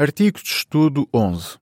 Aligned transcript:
Artigo 0.00 0.38
de 0.40 0.48
estudo 0.48 1.08
11. 1.12 1.58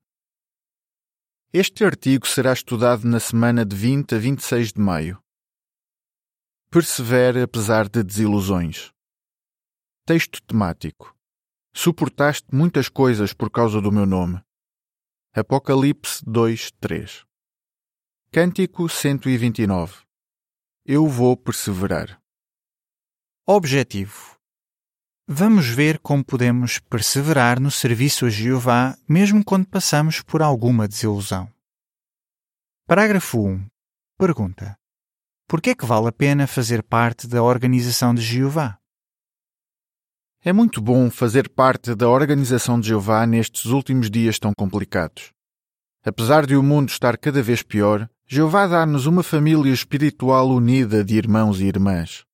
Este 1.54 1.86
artigo 1.86 2.26
será 2.26 2.52
estudado 2.52 3.08
na 3.08 3.18
semana 3.18 3.64
de 3.64 3.74
20 3.74 4.14
a 4.14 4.18
26 4.18 4.74
de 4.74 4.78
maio. 4.78 5.24
Persevere 6.70 7.40
apesar 7.40 7.88
de 7.88 8.02
desilusões. 8.02 8.92
Texto 10.04 10.42
temático. 10.42 11.16
Suportaste 11.72 12.54
muitas 12.54 12.90
coisas 12.90 13.32
por 13.32 13.50
causa 13.50 13.80
do 13.80 13.90
meu 13.90 14.04
nome. 14.04 14.38
Apocalipse 15.32 16.22
2, 16.26 16.72
3. 16.72 17.24
Cântico 18.30 18.86
129. 18.86 20.04
Eu 20.84 21.08
vou 21.08 21.38
perseverar. 21.38 22.20
Objetivo. 23.46 24.35
Vamos 25.28 25.66
ver 25.66 25.98
como 25.98 26.24
podemos 26.24 26.78
perseverar 26.78 27.58
no 27.58 27.68
serviço 27.68 28.26
a 28.26 28.30
Jeová 28.30 28.96
mesmo 29.08 29.44
quando 29.44 29.66
passamos 29.66 30.22
por 30.22 30.40
alguma 30.40 30.86
desilusão. 30.86 31.50
Parágrafo 32.86 33.44
1. 33.44 33.66
Pergunta: 34.16 34.78
Por 35.48 35.60
que 35.60 35.70
é 35.70 35.74
que 35.74 35.84
vale 35.84 36.06
a 36.06 36.12
pena 36.12 36.46
fazer 36.46 36.80
parte 36.80 37.26
da 37.26 37.42
organização 37.42 38.14
de 38.14 38.22
Jeová? 38.22 38.78
É 40.44 40.52
muito 40.52 40.80
bom 40.80 41.10
fazer 41.10 41.48
parte 41.48 41.92
da 41.96 42.08
organização 42.08 42.78
de 42.78 42.86
Jeová 42.86 43.26
nestes 43.26 43.64
últimos 43.64 44.08
dias 44.08 44.38
tão 44.38 44.52
complicados. 44.56 45.32
Apesar 46.04 46.46
de 46.46 46.54
o 46.54 46.62
mundo 46.62 46.88
estar 46.88 47.18
cada 47.18 47.42
vez 47.42 47.64
pior, 47.64 48.08
Jeová 48.28 48.68
dá-nos 48.68 49.06
uma 49.06 49.24
família 49.24 49.72
espiritual 49.72 50.48
unida 50.50 51.04
de 51.04 51.16
irmãos 51.16 51.60
e 51.60 51.64
irmãs. 51.64 52.24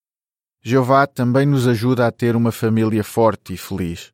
Jeová 0.65 1.05
também 1.05 1.45
nos 1.45 1.67
ajuda 1.67 2.07
a 2.07 2.11
ter 2.11 2.37
uma 2.37 2.49
família 2.49 3.03
forte 3.03 3.53
e 3.53 3.57
feliz. 3.57 4.13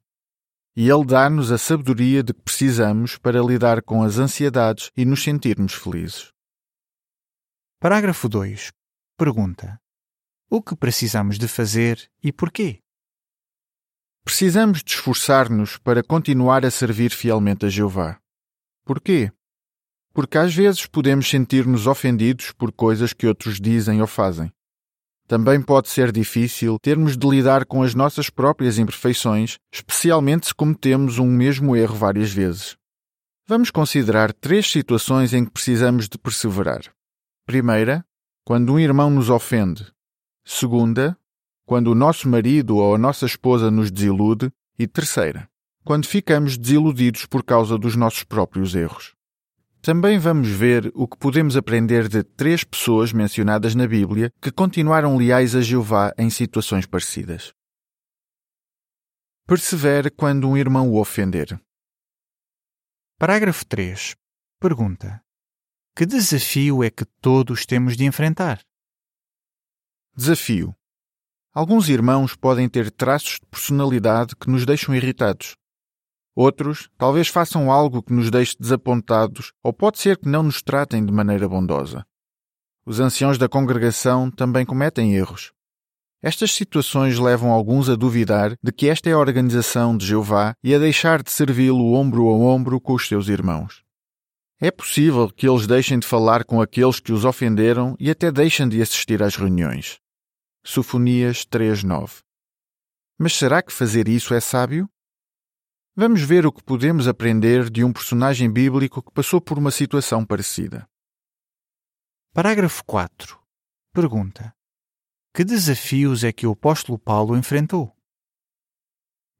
E 0.75 0.89
Ele 0.89 1.05
dá-nos 1.05 1.51
a 1.51 1.59
sabedoria 1.59 2.23
de 2.23 2.33
que 2.33 2.41
precisamos 2.41 3.17
para 3.17 3.39
lidar 3.39 3.83
com 3.83 4.01
as 4.01 4.17
ansiedades 4.17 4.89
e 4.97 5.05
nos 5.05 5.23
sentirmos 5.23 5.75
felizes. 5.75 6.31
Parágrafo 7.79 8.27
2. 8.27 8.71
Pergunta: 9.15 9.79
O 10.49 10.59
que 10.59 10.75
precisamos 10.75 11.37
de 11.37 11.47
fazer 11.47 12.09
e 12.23 12.33
porquê? 12.33 12.79
Precisamos 14.25 14.83
de 14.83 14.89
esforçar-nos 14.89 15.77
para 15.77 16.01
continuar 16.01 16.65
a 16.65 16.71
servir 16.71 17.11
fielmente 17.11 17.67
a 17.67 17.69
Jeová. 17.69 18.19
Porquê? 18.83 19.31
Porque 20.11 20.39
às 20.39 20.55
vezes 20.55 20.87
podemos 20.87 21.29
sentir-nos 21.29 21.85
ofendidos 21.85 22.51
por 22.53 22.71
coisas 22.71 23.13
que 23.13 23.27
outros 23.27 23.61
dizem 23.61 24.01
ou 24.01 24.07
fazem. 24.07 24.51
Também 25.29 25.61
pode 25.61 25.89
ser 25.89 26.11
difícil 26.11 26.79
termos 26.81 27.15
de 27.15 27.29
lidar 27.29 27.63
com 27.63 27.83
as 27.83 27.93
nossas 27.93 28.31
próprias 28.31 28.79
imperfeições, 28.79 29.59
especialmente 29.71 30.47
se 30.47 30.55
cometemos 30.55 31.19
um 31.19 31.27
mesmo 31.27 31.75
erro 31.75 31.95
várias 31.95 32.33
vezes. 32.33 32.75
Vamos 33.47 33.69
considerar 33.69 34.33
três 34.33 34.65
situações 34.71 35.31
em 35.31 35.45
que 35.45 35.51
precisamos 35.51 36.09
de 36.09 36.17
perseverar. 36.17 36.81
Primeira, 37.45 38.03
quando 38.43 38.73
um 38.73 38.79
irmão 38.79 39.11
nos 39.11 39.29
ofende. 39.29 39.85
Segunda, 40.43 41.15
quando 41.63 41.91
o 41.91 41.95
nosso 41.95 42.27
marido 42.27 42.77
ou 42.77 42.95
a 42.95 42.97
nossa 42.97 43.27
esposa 43.27 43.69
nos 43.69 43.91
desilude. 43.91 44.51
E 44.79 44.87
terceira, 44.87 45.47
quando 45.83 46.07
ficamos 46.07 46.57
desiludidos 46.57 47.27
por 47.27 47.43
causa 47.43 47.77
dos 47.77 47.95
nossos 47.95 48.23
próprios 48.23 48.73
erros. 48.73 49.13
Também 49.81 50.19
vamos 50.19 50.49
ver 50.49 50.91
o 50.93 51.07
que 51.07 51.17
podemos 51.17 51.55
aprender 51.55 52.09
de 52.09 52.21
três 52.21 52.65
pessoas 52.65 53.13
mencionadas 53.13 53.75
na 53.75 53.87
Bíblia 53.87 54.31
que 54.41 54.51
continuaram 54.51 55.17
leais 55.17 55.55
a 55.55 55.61
Jeová 55.61 56.13
em 56.17 56.29
situações 56.29 56.85
parecidas. 56.85 57.53
Persevere 59.47 60.11
quando 60.11 60.49
um 60.49 60.57
irmão 60.57 60.89
o 60.91 60.99
ofender. 60.99 61.59
Parágrafo 63.17 63.65
3. 63.65 64.15
Pergunta: 64.59 65.23
Que 65.95 66.05
desafio 66.05 66.83
é 66.83 66.89
que 66.89 67.05
todos 67.21 67.65
temos 67.65 67.95
de 67.95 68.03
enfrentar? 68.03 68.61
Desafio. 70.13 70.75
Alguns 71.53 71.87
irmãos 71.87 72.35
podem 72.35 72.67
ter 72.67 72.91
traços 72.91 73.39
de 73.39 73.45
personalidade 73.47 74.35
que 74.35 74.49
nos 74.49 74.65
deixam 74.65 74.93
irritados. 74.93 75.55
Outros 76.35 76.89
talvez 76.97 77.27
façam 77.27 77.71
algo 77.71 78.01
que 78.01 78.13
nos 78.13 78.29
deixe 78.29 78.55
desapontados 78.59 79.51
ou 79.63 79.73
pode 79.73 79.99
ser 79.99 80.17
que 80.17 80.29
não 80.29 80.43
nos 80.43 80.61
tratem 80.61 81.05
de 81.05 81.11
maneira 81.11 81.47
bondosa. 81.47 82.05
Os 82.85 82.99
anciãos 82.99 83.37
da 83.37 83.49
congregação 83.49 84.31
também 84.31 84.65
cometem 84.65 85.15
erros. 85.15 85.51
Estas 86.21 86.51
situações 86.51 87.17
levam 87.17 87.51
alguns 87.51 87.89
a 87.89 87.95
duvidar 87.95 88.57
de 88.61 88.71
que 88.71 88.89
esta 88.89 89.09
é 89.09 89.13
a 89.13 89.17
organização 89.17 89.95
de 89.95 90.05
Jeová 90.05 90.53
e 90.63 90.75
a 90.75 90.79
deixar 90.79 91.23
de 91.23 91.31
servi-lo 91.31 91.93
ombro 91.93 92.27
a 92.27 92.33
ombro 92.33 92.81
com 92.81 92.93
os 92.93 93.07
seus 93.07 93.29
irmãos. 93.29 93.83
É 94.59 94.69
possível 94.69 95.29
que 95.29 95.47
eles 95.47 95.65
deixem 95.65 95.97
de 95.97 96.05
falar 96.05 96.43
com 96.43 96.61
aqueles 96.61 96.99
que 96.99 97.13
os 97.13 97.23
ofenderam 97.23 97.95
e 97.97 98.11
até 98.11 98.29
deixem 98.29 98.67
de 98.67 98.81
assistir 98.81 99.23
às 99.23 99.37
reuniões. 99.37 99.99
Sofonias 100.65 101.45
3.9 101.45 102.21
Mas 103.17 103.33
será 103.33 103.61
que 103.61 103.71
fazer 103.71 104.09
isso 104.09 104.33
é 104.33 104.41
sábio? 104.41 104.89
Vamos 106.01 106.21
ver 106.21 106.45
o 106.45 106.51
que 106.53 106.63
podemos 106.63 107.09
aprender 107.09 107.69
de 107.69 107.83
um 107.83 107.91
personagem 107.91 108.49
bíblico 108.49 109.03
que 109.03 109.11
passou 109.11 109.41
por 109.41 109.57
uma 109.57 109.69
situação 109.69 110.25
parecida. 110.25 110.87
Parágrafo 112.33 112.85
4. 112.85 113.37
Pergunta: 113.91 114.55
Que 115.33 115.43
desafios 115.43 116.23
é 116.23 116.31
que 116.31 116.47
o 116.47 116.53
apóstolo 116.53 116.97
Paulo 116.97 117.35
enfrentou? 117.35 117.93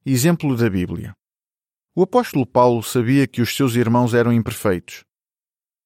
Exemplo 0.05 0.57
da 0.57 0.69
Bíblia. 0.69 1.15
O 1.95 2.03
apóstolo 2.03 2.45
Paulo 2.45 2.83
sabia 2.83 3.25
que 3.25 3.41
os 3.41 3.55
seus 3.55 3.75
irmãos 3.75 4.13
eram 4.13 4.33
imperfeitos. 4.33 5.05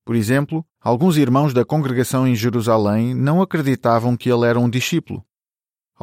Por 0.03 0.15
exemplo, 0.15 0.65
alguns 0.81 1.17
irmãos 1.17 1.53
da 1.53 1.63
congregação 1.63 2.27
em 2.27 2.35
Jerusalém 2.35 3.13
não 3.13 3.43
acreditavam 3.43 4.17
que 4.17 4.27
ele 4.27 4.47
era 4.47 4.59
um 4.59 4.67
discípulo. 4.67 5.23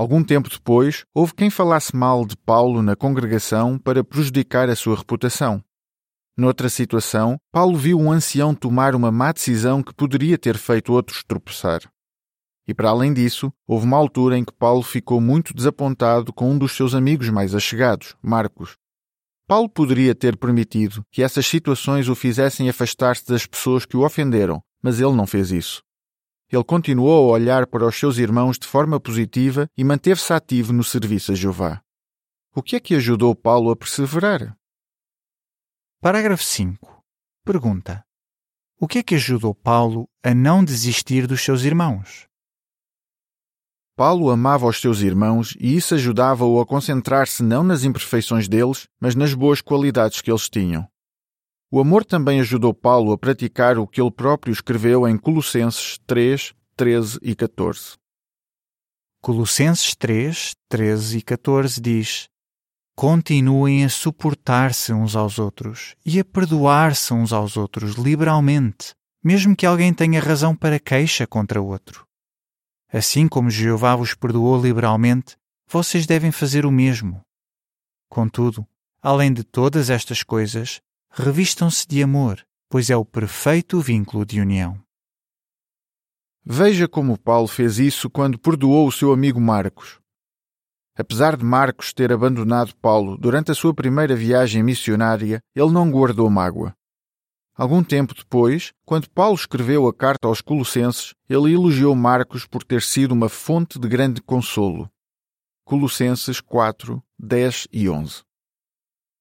Algum 0.00 0.24
tempo 0.24 0.48
depois, 0.48 1.04
houve 1.12 1.34
quem 1.34 1.50
falasse 1.50 1.94
mal 1.94 2.24
de 2.24 2.34
Paulo 2.34 2.80
na 2.80 2.96
congregação 2.96 3.78
para 3.78 4.02
prejudicar 4.02 4.70
a 4.70 4.74
sua 4.74 4.96
reputação. 4.96 5.62
Noutra 6.34 6.70
situação, 6.70 7.36
Paulo 7.52 7.76
viu 7.76 8.00
um 8.00 8.10
ancião 8.10 8.54
tomar 8.54 8.94
uma 8.94 9.12
má 9.12 9.30
decisão 9.30 9.82
que 9.82 9.92
poderia 9.92 10.38
ter 10.38 10.56
feito 10.56 10.90
outros 10.90 11.22
tropeçar. 11.22 11.82
E 12.66 12.72
para 12.72 12.88
além 12.88 13.12
disso, 13.12 13.52
houve 13.68 13.84
uma 13.84 13.98
altura 13.98 14.38
em 14.38 14.42
que 14.42 14.54
Paulo 14.54 14.82
ficou 14.82 15.20
muito 15.20 15.52
desapontado 15.52 16.32
com 16.32 16.50
um 16.50 16.56
dos 16.56 16.72
seus 16.72 16.94
amigos 16.94 17.28
mais 17.28 17.54
achegados, 17.54 18.16
Marcos. 18.22 18.78
Paulo 19.46 19.68
poderia 19.68 20.14
ter 20.14 20.34
permitido 20.34 21.04
que 21.12 21.22
essas 21.22 21.46
situações 21.46 22.08
o 22.08 22.14
fizessem 22.14 22.70
afastar-se 22.70 23.28
das 23.28 23.44
pessoas 23.44 23.84
que 23.84 23.98
o 23.98 24.06
ofenderam, 24.06 24.62
mas 24.82 24.98
ele 24.98 25.12
não 25.12 25.26
fez 25.26 25.50
isso. 25.50 25.82
Ele 26.52 26.64
continuou 26.64 27.30
a 27.30 27.34
olhar 27.34 27.66
para 27.66 27.86
os 27.86 27.96
seus 27.96 28.18
irmãos 28.18 28.58
de 28.58 28.66
forma 28.66 28.98
positiva 28.98 29.68
e 29.76 29.84
manteve-se 29.84 30.32
ativo 30.32 30.72
no 30.72 30.82
serviço 30.82 31.30
a 31.30 31.34
Jeová. 31.36 31.80
O 32.52 32.60
que 32.60 32.74
é 32.74 32.80
que 32.80 32.96
ajudou 32.96 33.36
Paulo 33.36 33.70
a 33.70 33.76
perseverar? 33.76 34.56
Parágrafo 36.00 36.42
5. 36.42 37.04
Pergunta: 37.44 38.04
O 38.80 38.88
que 38.88 38.98
é 38.98 39.02
que 39.02 39.14
ajudou 39.14 39.54
Paulo 39.54 40.08
a 40.24 40.34
não 40.34 40.64
desistir 40.64 41.28
dos 41.28 41.40
seus 41.40 41.62
irmãos? 41.62 42.26
Paulo 43.94 44.30
amava 44.30 44.66
os 44.66 44.80
seus 44.80 45.02
irmãos 45.02 45.54
e 45.60 45.76
isso 45.76 45.94
ajudava-o 45.94 46.60
a 46.60 46.66
concentrar-se 46.66 47.44
não 47.44 47.62
nas 47.62 47.84
imperfeições 47.84 48.48
deles, 48.48 48.88
mas 48.98 49.14
nas 49.14 49.34
boas 49.34 49.60
qualidades 49.60 50.20
que 50.20 50.32
eles 50.32 50.48
tinham. 50.48 50.88
O 51.72 51.78
amor 51.78 52.04
também 52.04 52.40
ajudou 52.40 52.74
Paulo 52.74 53.12
a 53.12 53.18
praticar 53.18 53.78
o 53.78 53.86
que 53.86 54.00
ele 54.00 54.10
próprio 54.10 54.50
escreveu 54.50 55.06
em 55.06 55.16
Colossenses 55.16 56.00
3, 56.04 56.52
13 56.74 57.20
e 57.22 57.32
14. 57.36 57.96
Colossenses 59.22 59.94
3, 59.94 60.56
13 60.68 61.18
e 61.18 61.22
14 61.22 61.80
diz: 61.80 62.28
Continuem 62.96 63.84
a 63.84 63.88
suportar-se 63.88 64.92
uns 64.92 65.14
aos 65.14 65.38
outros 65.38 65.94
e 66.04 66.18
a 66.18 66.24
perdoar-se 66.24 67.14
uns 67.14 67.32
aos 67.32 67.56
outros 67.56 67.94
liberalmente, 67.94 68.92
mesmo 69.22 69.54
que 69.54 69.64
alguém 69.64 69.94
tenha 69.94 70.20
razão 70.20 70.56
para 70.56 70.80
queixa 70.80 71.24
contra 71.24 71.62
outro. 71.62 72.04
Assim 72.92 73.28
como 73.28 73.48
Jeová 73.48 73.94
vos 73.94 74.12
perdoou 74.12 74.60
liberalmente, 74.60 75.36
vocês 75.68 76.04
devem 76.04 76.32
fazer 76.32 76.66
o 76.66 76.72
mesmo. 76.72 77.20
Contudo, 78.08 78.66
além 79.00 79.32
de 79.32 79.44
todas 79.44 79.88
estas 79.88 80.24
coisas, 80.24 80.82
revistam-se 81.10 81.86
de 81.86 82.02
amor, 82.02 82.44
pois 82.68 82.88
é 82.88 82.96
o 82.96 83.04
perfeito 83.04 83.80
vínculo 83.80 84.24
de 84.24 84.40
união. 84.40 84.80
Veja 86.44 86.88
como 86.88 87.18
Paulo 87.18 87.48
fez 87.48 87.78
isso 87.78 88.08
quando 88.08 88.38
perdoou 88.38 88.86
o 88.86 88.92
seu 88.92 89.12
amigo 89.12 89.40
Marcos. 89.40 89.98
Apesar 90.96 91.36
de 91.36 91.44
Marcos 91.44 91.92
ter 91.92 92.12
abandonado 92.12 92.74
Paulo 92.76 93.16
durante 93.16 93.50
a 93.50 93.54
sua 93.54 93.74
primeira 93.74 94.14
viagem 94.14 94.62
missionária, 94.62 95.40
ele 95.54 95.70
não 95.70 95.90
guardou 95.90 96.28
mágoa. 96.30 96.74
Algum 97.54 97.82
tempo 97.82 98.14
depois, 98.14 98.72
quando 98.86 99.10
Paulo 99.10 99.34
escreveu 99.34 99.86
a 99.86 99.92
carta 99.92 100.28
aos 100.28 100.40
Colossenses, 100.40 101.14
ele 101.28 101.52
elogiou 101.52 101.94
Marcos 101.94 102.46
por 102.46 102.64
ter 102.64 102.80
sido 102.80 103.12
uma 103.12 103.28
fonte 103.28 103.78
de 103.78 103.86
grande 103.86 104.22
consolo. 104.22 104.90
Colossenses 105.64 106.40
4, 106.40 107.02
10 107.18 107.68
e 107.70 107.88
11. 107.88 108.22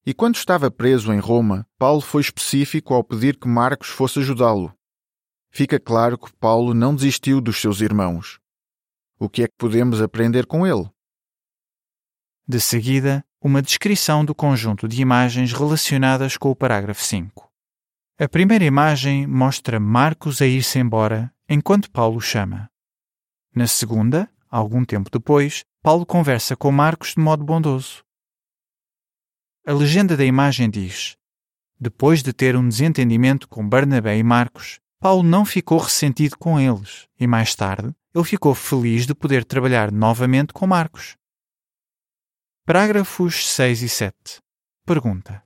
E 0.09 0.13
quando 0.15 0.37
estava 0.37 0.71
preso 0.71 1.13
em 1.13 1.19
Roma, 1.19 1.67
Paulo 1.77 2.01
foi 2.01 2.21
específico 2.21 2.95
ao 2.95 3.03
pedir 3.03 3.37
que 3.37 3.47
Marcos 3.47 3.89
fosse 3.89 4.17
ajudá-lo. 4.17 4.73
Fica 5.51 5.79
claro 5.79 6.17
que 6.17 6.33
Paulo 6.37 6.73
não 6.73 6.95
desistiu 6.95 7.39
dos 7.39 7.61
seus 7.61 7.79
irmãos. 7.79 8.39
O 9.19 9.29
que 9.29 9.43
é 9.43 9.47
que 9.47 9.53
podemos 9.55 10.01
aprender 10.01 10.47
com 10.47 10.65
ele? 10.65 10.89
De 12.47 12.59
seguida, 12.59 13.23
uma 13.39 13.61
descrição 13.61 14.25
do 14.25 14.33
conjunto 14.33 14.87
de 14.87 14.99
imagens 14.99 15.53
relacionadas 15.53 16.37
com 16.37 16.49
o 16.49 16.55
parágrafo 16.55 17.03
5. 17.03 17.47
A 18.17 18.27
primeira 18.27 18.65
imagem 18.65 19.27
mostra 19.27 19.79
Marcos 19.79 20.41
a 20.41 20.47
ir-se 20.47 20.79
embora 20.79 21.31
enquanto 21.47 21.91
Paulo 21.91 22.19
chama. 22.19 22.67
Na 23.55 23.67
segunda, 23.67 24.27
algum 24.49 24.83
tempo 24.83 25.11
depois, 25.11 25.61
Paulo 25.83 26.03
conversa 26.03 26.55
com 26.55 26.71
Marcos 26.71 27.13
de 27.13 27.21
modo 27.21 27.43
bondoso. 27.43 28.03
A 29.69 29.71
legenda 29.71 30.17
da 30.17 30.25
imagem 30.25 30.67
diz: 30.67 31.15
Depois 31.79 32.23
de 32.23 32.33
ter 32.33 32.55
um 32.55 32.67
desentendimento 32.67 33.47
com 33.47 33.69
Barnabé 33.69 34.17
e 34.17 34.23
Marcos, 34.23 34.79
Paulo 34.99 35.21
não 35.21 35.45
ficou 35.45 35.77
ressentido 35.77 36.39
com 36.39 36.59
eles 36.59 37.07
e 37.19 37.27
mais 37.27 37.53
tarde 37.53 37.93
ele 38.11 38.23
ficou 38.23 38.55
feliz 38.55 39.05
de 39.05 39.13
poder 39.13 39.45
trabalhar 39.45 39.91
novamente 39.91 40.53
com 40.53 40.65
Marcos. 40.65 41.15
Parágrafos 42.65 43.47
6 43.47 43.83
e 43.83 43.89
7. 43.89 44.15
Pergunta: 44.87 45.43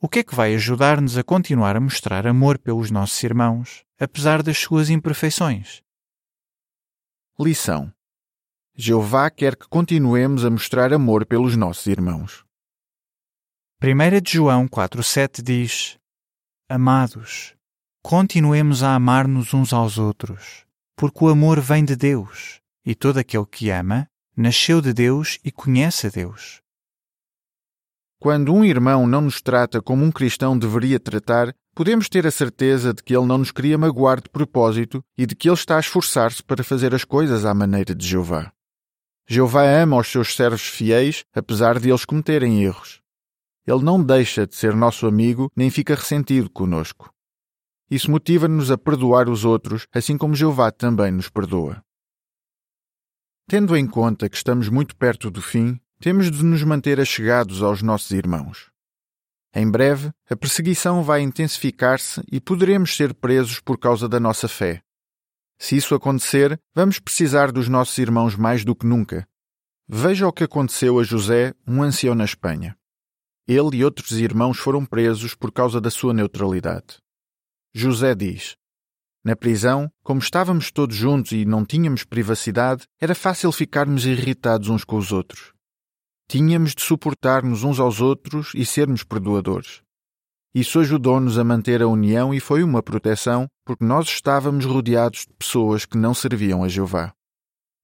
O 0.00 0.08
que 0.08 0.20
é 0.20 0.24
que 0.24 0.34
vai 0.34 0.54
ajudar-nos 0.54 1.18
a 1.18 1.22
continuar 1.22 1.76
a 1.76 1.80
mostrar 1.80 2.26
amor 2.26 2.58
pelos 2.58 2.90
nossos 2.90 3.22
irmãos, 3.22 3.84
apesar 4.00 4.42
das 4.42 4.56
suas 4.56 4.88
imperfeições? 4.88 5.82
Lição: 7.38 7.92
Jeová 8.74 9.28
quer 9.28 9.56
que 9.56 9.68
continuemos 9.68 10.42
a 10.42 10.48
mostrar 10.48 10.90
amor 10.90 11.26
pelos 11.26 11.54
nossos 11.54 11.86
irmãos. 11.86 12.45
1 13.82 14.22
de 14.22 14.32
João 14.32 14.66
4,7 14.66 15.42
diz: 15.42 15.98
Amados, 16.66 17.54
continuemos 18.02 18.82
a 18.82 18.94
amar-nos 18.94 19.52
uns 19.52 19.70
aos 19.70 19.98
outros, 19.98 20.64
porque 20.96 21.22
o 21.22 21.28
amor 21.28 21.60
vem 21.60 21.84
de 21.84 21.94
Deus, 21.94 22.62
e 22.86 22.94
todo 22.94 23.18
aquele 23.18 23.44
que 23.44 23.68
ama 23.68 24.08
nasceu 24.34 24.80
de 24.80 24.94
Deus 24.94 25.38
e 25.44 25.52
conhece 25.52 26.06
a 26.06 26.10
Deus. 26.10 26.62
Quando 28.18 28.54
um 28.54 28.64
irmão 28.64 29.06
não 29.06 29.20
nos 29.20 29.42
trata 29.42 29.82
como 29.82 30.02
um 30.02 30.10
cristão 30.10 30.58
deveria 30.58 30.98
tratar, 30.98 31.54
podemos 31.74 32.08
ter 32.08 32.26
a 32.26 32.30
certeza 32.30 32.94
de 32.94 33.02
que 33.02 33.14
ele 33.14 33.26
não 33.26 33.36
nos 33.36 33.52
queria 33.52 33.76
magoar 33.76 34.22
de 34.22 34.30
propósito 34.30 35.04
e 35.18 35.26
de 35.26 35.36
que 35.36 35.50
ele 35.50 35.54
está 35.54 35.76
a 35.76 35.80
esforçar-se 35.80 36.42
para 36.42 36.64
fazer 36.64 36.94
as 36.94 37.04
coisas 37.04 37.44
à 37.44 37.52
maneira 37.52 37.94
de 37.94 38.06
Jeová. 38.06 38.50
Jeová 39.28 39.64
ama 39.64 39.98
os 39.98 40.08
seus 40.08 40.34
servos 40.34 40.66
fiéis, 40.66 41.26
apesar 41.34 41.78
de 41.78 41.90
eles 41.90 42.06
cometerem 42.06 42.64
erros. 42.64 43.04
Ele 43.66 43.82
não 43.82 44.02
deixa 44.02 44.46
de 44.46 44.54
ser 44.54 44.74
nosso 44.74 45.06
amigo 45.06 45.50
nem 45.56 45.70
fica 45.70 45.94
ressentido 45.94 46.48
conosco. 46.48 47.12
Isso 47.90 48.10
motiva-nos 48.10 48.70
a 48.70 48.78
perdoar 48.78 49.28
os 49.28 49.44
outros, 49.44 49.86
assim 49.92 50.16
como 50.16 50.34
Jeová 50.34 50.70
também 50.70 51.10
nos 51.10 51.28
perdoa. 51.28 51.82
Tendo 53.48 53.76
em 53.76 53.86
conta 53.86 54.28
que 54.28 54.36
estamos 54.36 54.68
muito 54.68 54.96
perto 54.96 55.30
do 55.30 55.40
fim, 55.40 55.80
temos 56.00 56.30
de 56.30 56.44
nos 56.44 56.62
manter 56.62 57.00
achegados 57.00 57.62
aos 57.62 57.82
nossos 57.82 58.10
irmãos. 58.10 58.70
Em 59.54 59.70
breve, 59.70 60.10
a 60.28 60.36
perseguição 60.36 61.02
vai 61.02 61.22
intensificar-se 61.22 62.22
e 62.30 62.40
poderemos 62.40 62.94
ser 62.94 63.14
presos 63.14 63.60
por 63.60 63.78
causa 63.78 64.08
da 64.08 64.20
nossa 64.20 64.48
fé. 64.48 64.82
Se 65.58 65.76
isso 65.76 65.94
acontecer, 65.94 66.60
vamos 66.74 66.98
precisar 66.98 67.50
dos 67.50 67.68
nossos 67.68 67.96
irmãos 67.98 68.36
mais 68.36 68.64
do 68.64 68.74
que 68.76 68.84
nunca. 68.84 69.26
Veja 69.88 70.26
o 70.26 70.32
que 70.32 70.44
aconteceu 70.44 70.98
a 70.98 71.04
José, 71.04 71.54
um 71.66 71.82
ancião 71.82 72.14
na 72.14 72.24
Espanha. 72.24 72.76
Ele 73.46 73.76
e 73.78 73.84
outros 73.84 74.12
irmãos 74.12 74.58
foram 74.58 74.84
presos 74.84 75.34
por 75.34 75.52
causa 75.52 75.80
da 75.80 75.90
sua 75.90 76.12
neutralidade. 76.12 76.98
José 77.74 78.14
diz: 78.14 78.56
na 79.26 79.34
prisão, 79.34 79.90
como 80.04 80.20
estávamos 80.20 80.70
todos 80.70 80.94
juntos 80.94 81.32
e 81.32 81.44
não 81.44 81.64
tínhamos 81.64 82.04
privacidade, 82.04 82.86
era 83.00 83.12
fácil 83.12 83.50
ficarmos 83.50 84.06
irritados 84.06 84.68
uns 84.68 84.84
com 84.84 84.96
os 84.96 85.10
outros. 85.10 85.52
Tínhamos 86.28 86.76
de 86.76 86.82
suportar-nos 86.82 87.64
uns 87.64 87.80
aos 87.80 88.00
outros 88.00 88.52
e 88.54 88.64
sermos 88.64 89.02
perdoadores. 89.02 89.82
Isso 90.54 90.78
ajudou-nos 90.78 91.40
a 91.40 91.42
manter 91.42 91.82
a 91.82 91.88
união 91.88 92.32
e 92.32 92.38
foi 92.38 92.62
uma 92.62 92.84
proteção, 92.84 93.48
porque 93.64 93.84
nós 93.84 94.06
estávamos 94.06 94.64
rodeados 94.64 95.26
de 95.26 95.34
pessoas 95.34 95.84
que 95.84 95.98
não 95.98 96.14
serviam 96.14 96.62
a 96.62 96.68
Jeová. 96.68 97.12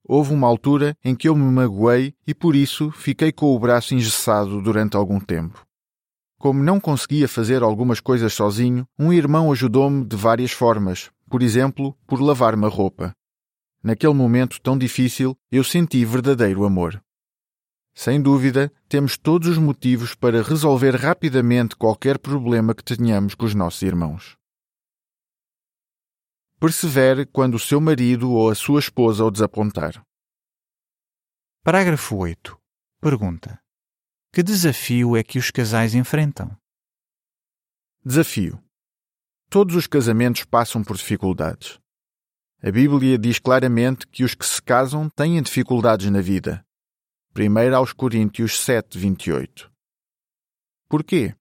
Houve 0.05 0.35
uma 0.35 0.49
altura 0.49 0.97
em 1.05 1.15
que 1.15 1.29
eu 1.29 1.37
me 1.37 1.45
magoei 1.45 2.15
e 2.27 2.35
por 2.35 2.57
isso 2.57 2.91
fiquei 2.91 3.31
com 3.31 3.55
o 3.55 3.59
braço 3.59 3.95
engessado 3.95 4.61
durante 4.61 4.97
algum 4.97 5.21
tempo. 5.21 5.65
Como 6.39 6.61
não 6.61 6.81
conseguia 6.81 7.29
fazer 7.29 7.63
algumas 7.63 8.01
coisas 8.01 8.33
sozinho, 8.33 8.85
um 8.99 9.13
irmão 9.13 9.53
ajudou-me 9.53 10.05
de 10.05 10.17
várias 10.17 10.51
formas, 10.51 11.11
por 11.31 11.41
exemplo, 11.41 11.97
por 12.05 12.21
lavar-me 12.21 12.67
a 12.67 12.69
roupa. 12.69 13.15
Naquele 13.81 14.13
momento 14.13 14.61
tão 14.61 14.77
difícil, 14.77 15.37
eu 15.51 15.63
senti 15.63 16.05
verdadeiro 16.05 16.65
amor. 16.65 17.01
Sem 17.95 18.21
dúvida, 18.21 18.73
temos 18.89 19.17
todos 19.17 19.49
os 19.49 19.59
motivos 19.59 20.15
para 20.15 20.43
resolver 20.43 20.97
rapidamente 20.97 21.77
qualquer 21.77 22.19
problema 22.19 22.75
que 22.75 22.83
tenhamos 22.83 23.35
com 23.35 23.45
os 23.45 23.55
nossos 23.55 23.83
irmãos. 23.83 24.37
Persevere 26.63 27.27
quando 27.27 27.57
o 27.57 27.59
seu 27.59 27.81
marido 27.81 28.31
ou 28.31 28.49
a 28.49 28.55
sua 28.55 28.79
esposa 28.79 29.25
o 29.25 29.33
desapontar. 29.33 30.01
Parágrafo 31.65 32.15
8. 32.17 32.57
Pergunta: 33.01 33.61
Que 34.33 34.45
desafio 34.45 35.17
é 35.17 35.25
que 35.25 35.41
os 35.41 35.51
casais 35.51 35.93
enfrentam? 35.93 36.57
Desafio: 38.05 38.63
Todos 39.51 39.75
os 39.75 39.89
casamentos 39.89 40.45
passam 40.45 40.85
por 40.85 40.97
dificuldades. 40.97 41.81
A 42.63 42.71
Bíblia 42.71 43.19
diz 43.19 43.41
claramente 43.41 44.07
que 44.07 44.23
os 44.23 44.37
que 44.37 44.47
se 44.47 44.63
casam 44.63 45.11
têm 45.11 45.43
dificuldades 45.43 46.09
na 46.13 46.21
vida. 46.21 46.65
1 47.37 47.75
aos 47.75 47.93
Coríntios 47.93 48.61
7, 48.61 48.97
28. 49.01 49.69
Porquê? 50.89 51.35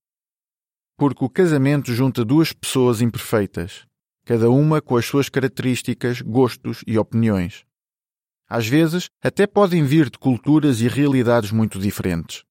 Porque 0.97 1.23
o 1.23 1.29
casamento 1.29 1.93
junta 1.93 2.25
duas 2.25 2.51
pessoas 2.51 3.01
imperfeitas, 3.01 3.85
cada 4.25 4.49
uma 4.49 4.81
com 4.81 4.95
as 4.95 5.05
suas 5.05 5.29
características, 5.29 6.21
gostos 6.21 6.83
e 6.85 6.97
opiniões. 6.97 7.63
Às 8.47 8.67
vezes, 8.67 9.09
até 9.23 9.47
podem 9.47 9.83
vir 9.83 10.09
de 10.09 10.17
culturas 10.19 10.81
e 10.81 10.87
realidades 10.87 11.51
muito 11.51 11.79
diferentes. 11.79 12.43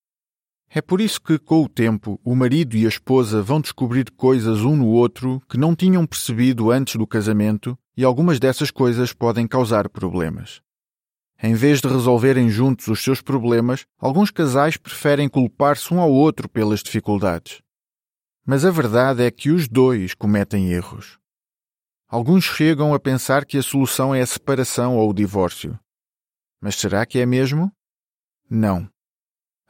É 0.72 0.80
por 0.80 1.00
isso 1.00 1.20
que, 1.20 1.38
com 1.38 1.64
o 1.64 1.68
tempo, 1.68 2.18
o 2.24 2.34
marido 2.34 2.76
e 2.76 2.86
a 2.86 2.88
esposa 2.88 3.42
vão 3.42 3.60
descobrir 3.60 4.10
coisas 4.12 4.60
um 4.60 4.76
no 4.76 4.86
outro 4.86 5.42
que 5.48 5.58
não 5.58 5.74
tinham 5.74 6.06
percebido 6.06 6.70
antes 6.70 6.96
do 6.96 7.06
casamento 7.06 7.76
e 7.96 8.04
algumas 8.04 8.38
dessas 8.38 8.70
coisas 8.70 9.12
podem 9.12 9.46
causar 9.46 9.88
problemas. 9.88 10.62
Em 11.42 11.54
vez 11.54 11.80
de 11.80 11.88
resolverem 11.88 12.48
juntos 12.48 12.86
os 12.88 13.02
seus 13.02 13.20
problemas, 13.20 13.84
alguns 13.98 14.30
casais 14.30 14.76
preferem 14.76 15.28
culpar-se 15.28 15.92
um 15.92 16.00
ao 16.00 16.10
outro 16.10 16.48
pelas 16.48 16.82
dificuldades. 16.82 17.60
Mas 18.46 18.64
a 18.64 18.70
verdade 18.70 19.22
é 19.22 19.30
que 19.30 19.50
os 19.50 19.68
dois 19.68 20.14
cometem 20.14 20.70
erros. 20.70 21.19
Alguns 22.10 22.44
chegam 22.44 22.92
a 22.92 22.98
pensar 22.98 23.44
que 23.44 23.56
a 23.56 23.62
solução 23.62 24.14
é 24.14 24.20
a 24.20 24.26
separação 24.26 24.96
ou 24.96 25.08
o 25.08 25.14
divórcio. 25.14 25.78
Mas 26.60 26.74
será 26.74 27.06
que 27.06 27.18
é 27.18 27.24
mesmo? 27.24 27.72
Não 28.48 28.90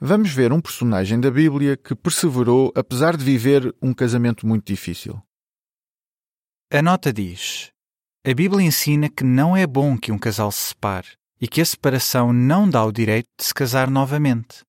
vamos 0.01 0.33
ver 0.33 0.51
um 0.53 0.61
personagem 0.61 1.21
da 1.21 1.31
Bíblia 1.31 1.77
que 1.77 1.95
perseverou 1.95 2.73
apesar 2.75 3.17
de 3.17 3.25
viver 3.25 3.75
um 3.83 3.93
casamento 3.93 4.47
muito 4.47 4.65
difícil. 4.65 5.21
A 6.73 6.81
nota 6.81 7.13
diz: 7.13 7.71
A 8.27 8.33
Bíblia 8.33 8.67
ensina 8.67 9.11
que 9.11 9.23
não 9.23 9.57
é 9.57 9.67
bom 9.67 9.99
que 9.99 10.11
um 10.11 10.19
casal 10.19 10.51
se 10.51 10.69
separe 10.71 11.09
e 11.41 11.47
que 11.47 11.61
a 11.61 11.65
separação 11.65 12.33
não 12.33 12.69
dá 12.69 12.85
o 12.85 12.93
direito 12.93 13.29
de 13.39 13.45
se 13.45 13.53
casar 13.53 13.91
novamente. 13.91 14.63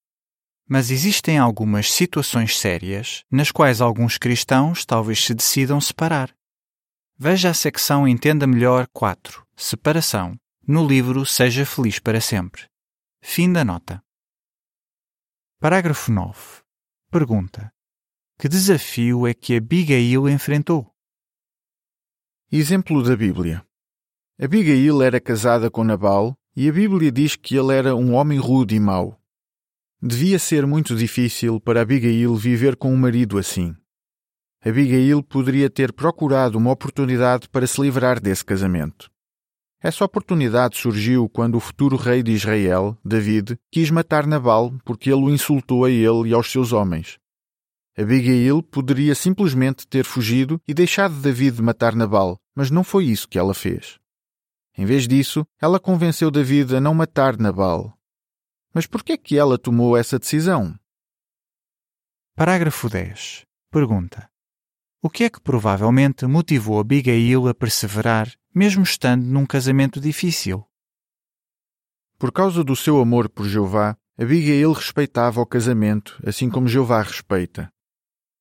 Mas 0.68 0.90
existem 0.90 1.38
algumas 1.38 1.92
situações 1.92 2.58
sérias 2.58 3.24
nas 3.32 3.52
quais 3.52 3.82
alguns 3.82 4.18
cristãos 4.18 4.86
talvez 4.86 5.24
se 5.24 5.34
decidam 5.34 5.80
separar. 5.80 6.34
Veja 7.24 7.52
a 7.52 7.54
secção 7.54 8.08
Entenda 8.08 8.48
Melhor 8.48 8.88
4 8.88 9.46
Separação 9.56 10.36
no 10.68 10.88
livro 10.88 11.24
Seja 11.24 11.68
Feliz 11.68 12.00
para 12.00 12.20
Sempre. 12.20 12.64
Fim 13.22 13.54
da 13.54 13.64
nota. 13.64 14.04
Parágrafo 15.60 16.12
9. 16.12 16.64
Pergunta: 17.12 17.72
Que 18.40 18.50
desafio 18.50 19.28
é 19.28 19.36
que 19.36 19.56
Abigail 19.56 20.28
enfrentou? 20.28 20.92
Exemplo 22.52 23.04
da 23.04 23.16
Bíblia. 23.16 23.64
Abigail 24.42 25.04
era 25.04 25.22
casada 25.22 25.70
com 25.70 25.84
Nabal 25.84 26.36
e 26.56 26.68
a 26.68 26.74
Bíblia 26.74 27.12
diz 27.12 27.36
que 27.36 27.56
ele 27.56 27.72
era 27.72 27.96
um 27.96 28.16
homem 28.16 28.40
rude 28.40 28.74
e 28.74 28.80
mau. 28.80 29.22
Devia 30.02 30.40
ser 30.40 30.66
muito 30.66 30.96
difícil 30.96 31.62
para 31.62 31.84
Abigail 31.84 32.36
viver 32.36 32.76
com 32.76 32.92
um 32.92 32.98
marido 32.98 33.38
assim. 33.38 33.76
Abigail 34.64 35.24
poderia 35.24 35.70
ter 35.72 35.92
procurado 35.92 36.58
uma 36.58 36.72
oportunidade 36.72 37.50
para 37.50 37.66
se 37.66 37.82
livrar 37.82 38.22
desse 38.22 38.46
casamento. 38.46 39.10
Essa 39.82 40.06
oportunidade 40.06 40.78
surgiu 40.78 41.28
quando 41.28 41.56
o 41.56 41.60
futuro 41.60 41.98
rei 41.98 42.22
de 42.22 42.32
Israel, 42.32 42.96
David, 43.04 43.58
quis 43.72 43.90
matar 43.90 44.28
Nabal 44.28 44.72
porque 44.86 45.10
ele 45.10 45.24
o 45.24 45.30
insultou 45.32 45.86
a 45.86 45.90
ele 45.90 46.30
e 46.30 46.34
aos 46.34 46.52
seus 46.52 46.72
homens. 46.72 47.18
Abigail 47.98 48.62
poderia 48.62 49.16
simplesmente 49.16 49.88
ter 49.88 50.06
fugido 50.06 50.62
e 50.68 50.74
deixado 50.76 51.16
David 51.16 51.60
matar 51.60 51.96
Nabal, 51.96 52.40
mas 52.56 52.70
não 52.70 52.84
foi 52.84 53.06
isso 53.06 53.28
que 53.28 53.40
ela 53.40 53.56
fez. 53.56 54.00
Em 54.78 54.86
vez 54.86 55.08
disso, 55.08 55.46
ela 55.60 55.80
convenceu 55.80 56.30
David 56.30 56.76
a 56.76 56.80
não 56.80 56.94
matar 56.94 57.36
Nabal. 57.38 57.98
Mas 58.72 58.86
por 58.86 59.04
que 59.04 59.14
é 59.14 59.18
que 59.18 59.38
ela 59.38 59.58
tomou 59.58 59.98
essa 59.98 60.20
decisão? 60.20 60.78
Parágrafo 62.36 62.88
10. 62.88 63.44
Pergunta: 63.72 64.31
O 65.04 65.10
que 65.10 65.24
é 65.24 65.30
que 65.32 65.42
provavelmente 65.42 66.28
motivou 66.28 66.80
Abigail 66.80 67.48
a 67.48 67.56
perseverar, 67.56 68.32
mesmo 68.54 68.84
estando 68.84 69.26
num 69.26 69.48
casamento 69.48 70.00
difícil? 70.00 70.64
Por 72.20 72.32
causa 72.32 72.64
do 72.64 72.76
seu 72.76 73.02
amor 73.02 73.28
por 73.28 73.48
Jeová, 73.48 73.98
Abigail 74.16 74.72
respeitava 74.72 75.42
o 75.42 75.46
casamento, 75.46 76.22
assim 76.24 76.52
como 76.52 76.68
Jeová 76.68 77.02
respeita. 77.02 77.68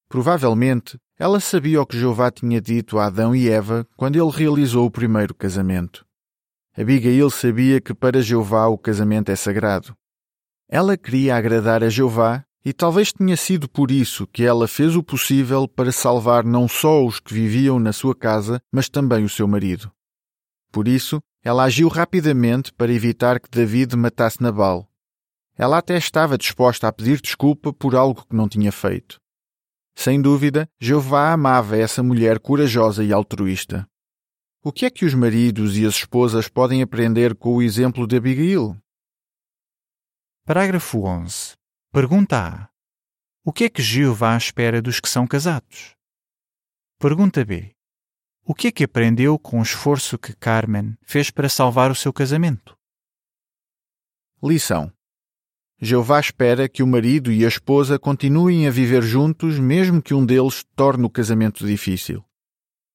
Provavelmente, 0.07 0.99
ela 1.19 1.40
sabia 1.40 1.81
o 1.81 1.87
que 1.87 1.99
Jeová 1.99 2.31
tinha 2.31 2.61
dito 2.61 2.99
a 2.99 3.07
Adão 3.07 3.35
e 3.35 3.49
Eva 3.49 3.88
quando 3.97 4.17
ele 4.17 4.31
realizou 4.31 4.85
o 4.85 4.90
primeiro 4.90 5.35
casamento. 5.35 6.05
Abigail 6.76 7.31
sabia 7.31 7.81
que 7.81 7.95
para 7.95 8.21
Jeová 8.21 8.67
o 8.67 8.76
casamento 8.76 9.31
é 9.31 9.37
sagrado. 9.37 9.97
Ela 10.69 10.99
queria 10.99 11.37
agradar 11.37 11.83
a 11.83 11.88
Jeová 11.88 12.45
e 12.64 12.73
talvez 12.73 13.12
tenha 13.12 13.37
sido 13.37 13.69
por 13.69 13.90
isso 13.90 14.26
que 14.26 14.45
ela 14.45 14.69
fez 14.69 14.95
o 14.95 15.02
possível 15.02 15.67
para 15.67 15.93
salvar 15.93 16.45
não 16.45 16.69
só 16.69 17.05
os 17.05 17.19
que 17.19 17.33
viviam 17.33 17.79
na 17.79 17.93
sua 17.93 18.14
casa, 18.14 18.62
mas 18.71 18.88
também 18.88 19.25
o 19.25 19.29
seu 19.29 19.49
marido. 19.49 19.90
Por 20.71 20.87
isso, 20.87 21.21
ela 21.43 21.64
agiu 21.64 21.88
rapidamente 21.88 22.73
para 22.73 22.93
evitar 22.93 23.40
que 23.40 23.50
David 23.50 23.97
matasse 23.97 24.43
Nabal. 24.43 24.87
Ela 25.57 25.79
até 25.79 25.97
estava 25.97 26.38
disposta 26.38 26.87
a 26.87 26.93
pedir 26.93 27.21
desculpa 27.21 27.73
por 27.73 27.95
algo 27.97 28.26
que 28.26 28.37
não 28.37 28.49
tinha 28.49 28.71
feito. 28.71 29.19
Sem 29.95 30.21
dúvida, 30.21 30.69
Jeová 30.79 31.33
amava 31.33 31.76
essa 31.76 32.02
mulher 32.02 32.38
corajosa 32.38 33.02
e 33.02 33.12
altruísta. 33.12 33.87
O 34.62 34.71
que 34.71 34.85
é 34.85 34.90
que 34.90 35.05
os 35.05 35.14
maridos 35.14 35.76
e 35.76 35.87
as 35.87 35.95
esposas 35.95 36.49
podem 36.49 36.83
aprender 36.83 37.35
com 37.35 37.57
o 37.57 37.62
exemplo 37.62 38.07
de 38.07 38.17
Abigail? 38.17 38.76
Parágrafo 40.45 41.05
11. 41.05 41.60
Pergunta 41.92 42.38
A. 42.38 42.68
O 43.44 43.52
que 43.52 43.64
é 43.64 43.68
que 43.68 43.82
Jeová 43.82 44.37
espera 44.37 44.80
dos 44.80 45.00
que 45.00 45.09
são 45.09 45.26
casados? 45.26 45.97
Pergunta 47.00 47.44
B. 47.44 47.73
O 48.44 48.54
que 48.54 48.68
é 48.68 48.70
que 48.70 48.85
aprendeu 48.85 49.37
com 49.37 49.59
o 49.59 49.62
esforço 49.62 50.16
que 50.16 50.32
Carmen 50.32 50.97
fez 51.02 51.32
para 51.32 51.49
salvar 51.49 51.90
o 51.90 51.94
seu 51.97 52.12
casamento? 52.12 52.78
Lição: 54.40 54.92
Jeová 55.80 56.20
espera 56.20 56.68
que 56.68 56.80
o 56.80 56.87
marido 56.87 57.32
e 57.32 57.44
a 57.44 57.49
esposa 57.49 57.99
continuem 57.99 58.68
a 58.68 58.70
viver 58.70 59.02
juntos, 59.02 59.59
mesmo 59.59 60.00
que 60.00 60.14
um 60.14 60.25
deles 60.25 60.64
torne 60.76 61.04
o 61.04 61.11
casamento 61.11 61.66
difícil. 61.66 62.25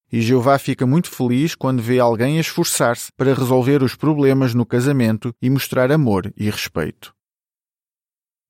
E 0.10 0.22
Jeová 0.22 0.58
fica 0.58 0.88
muito 0.88 1.12
feliz 1.12 1.54
quando 1.54 1.84
vê 1.84 2.00
alguém 2.00 2.40
esforçar-se 2.40 3.12
para 3.12 3.34
resolver 3.34 3.84
os 3.84 3.94
problemas 3.94 4.54
no 4.54 4.66
casamento 4.66 5.36
e 5.42 5.50
mostrar 5.50 5.92
amor 5.92 6.34
e 6.38 6.50
respeito. 6.50 7.14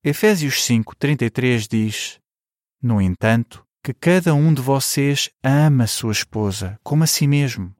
Efésios 0.08 0.64
5:33 0.64 1.66
diz: 1.66 2.20
No 2.80 3.02
entanto, 3.02 3.66
que 3.82 3.92
cada 3.92 4.32
um 4.34 4.54
de 4.54 4.62
vocês 4.62 5.30
ama 5.42 5.88
sua 5.88 6.12
esposa 6.12 6.78
como 6.84 7.02
a 7.02 7.08
si 7.08 7.26
mesmo. 7.26 7.74